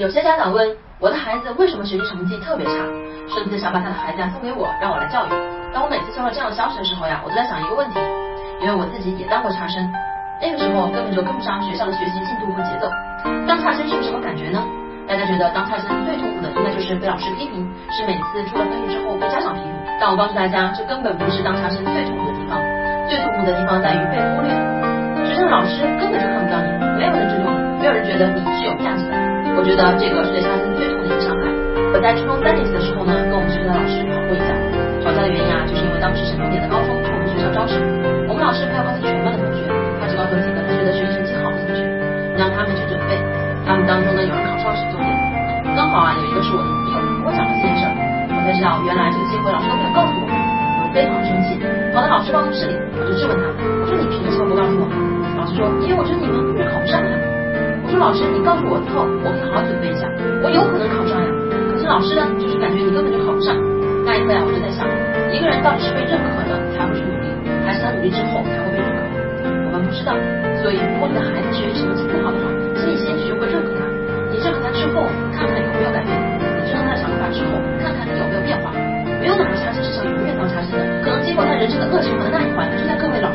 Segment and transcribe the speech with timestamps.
[0.00, 0.64] 有些家长问
[0.98, 2.72] 我的孩子为什么学习成绩特别差，
[3.28, 5.30] 甚至想把他的孩子送给我，让我来教育。
[5.76, 8.00] 当我每次收到这样的消息的时候呀，我都在想一个问题，
[8.64, 9.84] 因为我自己也当过差生，
[10.40, 12.88] 那个时候根本就跟不上学校的学习进度和节奏。
[13.44, 14.64] 当差生是个什么感觉呢？
[15.04, 17.60] 大家觉得当差生最痛苦的应该就是被老师批评，
[17.92, 19.76] 是每次出了分数之后被家长批评。
[20.00, 22.56] 但我告诉大家，这根本不是当差生最痛苦的地方，
[23.04, 24.48] 最痛苦的地方在于被忽略。
[25.28, 26.56] 学校的老师根本就看不到
[29.70, 31.46] 觉得这个是对差生最痛的一个伤害。
[31.94, 34.50] 我在初中三年级的时候呢，跟我们学校的老师吵过一架。
[34.98, 37.78] 吵架的原因啊，就是因为当时省重点的高中去我们学校招生，
[38.26, 39.62] 我们老师没有告诉全班的同学，
[40.02, 41.86] 他只告诉几个他觉得学习成绩好的同学，
[42.34, 43.14] 让他们去准备。
[43.62, 45.14] 他们当中呢，有人考上省重点，
[45.78, 47.86] 刚好啊，有一个是我的朋友，跟我讲了这件事，
[48.34, 50.34] 我才知道原来这个机会老师都没有告诉我们，
[50.82, 51.54] 我非常生气，
[51.94, 54.90] 跑到老师办公室里，我就质问他，我说你凭什么不告诉我？
[55.38, 56.39] 老师说，因为我觉得你们。
[58.00, 60.08] 老师，你告诉我之后，我可以好好准备一下，
[60.40, 61.28] 我有可能考上呀。
[61.68, 63.52] 可是老师呢，就是感觉你根本就考不上。
[64.08, 64.88] 那一刻呀，我就在想，
[65.28, 67.28] 一个人到底是被认可的才会去努力，
[67.60, 69.04] 还是他努力之后才会被认可？
[69.68, 70.16] 我们不知道。
[70.64, 72.48] 所以，如果你的孩子学习成绩不好的话，
[72.80, 73.84] 请你先学会认可他。
[74.32, 75.04] 你认可他之后，
[75.36, 76.10] 看看有没有改变。
[76.56, 78.72] 你知道他的想法之后，看看有没有变化。
[79.20, 82.64] 没有哪个差生是想永远当差生的，可能经过他人生的恶循环的那一环。
[82.72, 83.28] 就在各位老